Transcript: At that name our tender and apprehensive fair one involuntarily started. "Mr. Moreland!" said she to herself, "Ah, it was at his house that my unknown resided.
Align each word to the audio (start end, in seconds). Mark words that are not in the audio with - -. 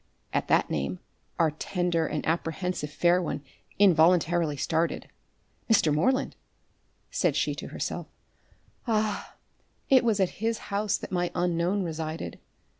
At 0.33 0.47
that 0.47 0.71
name 0.71 0.97
our 1.37 1.51
tender 1.51 2.07
and 2.07 2.25
apprehensive 2.25 2.89
fair 2.89 3.21
one 3.21 3.43
involuntarily 3.77 4.57
started. 4.57 5.07
"Mr. 5.69 5.93
Moreland!" 5.93 6.35
said 7.11 7.35
she 7.35 7.53
to 7.53 7.67
herself, 7.67 8.07
"Ah, 8.87 9.35
it 9.91 10.03
was 10.03 10.19
at 10.19 10.41
his 10.43 10.57
house 10.73 10.97
that 10.97 11.11
my 11.11 11.29
unknown 11.35 11.83
resided. 11.83 12.39